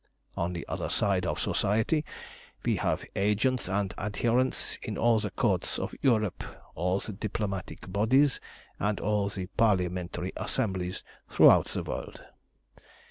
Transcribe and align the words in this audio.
On 0.35 0.53
the 0.53 0.65
other 0.67 0.89
side 0.89 1.27
of 1.27 1.39
Society 1.39 2.03
we 2.65 2.77
have 2.77 3.05
agents 3.15 3.69
and 3.69 3.93
adherents 3.99 4.79
in 4.81 4.97
all 4.97 5.19
the 5.19 5.29
Courts 5.29 5.77
of 5.77 5.93
Europe, 6.01 6.43
all 6.73 6.99
the 6.99 7.13
diplomatic 7.13 7.81
bodies, 7.91 8.39
and 8.79 8.99
all 8.99 9.29
the 9.29 9.45
parliamentary 9.45 10.31
assemblies 10.35 11.03
throughout 11.29 11.67
the 11.67 11.83
world. 11.83 12.23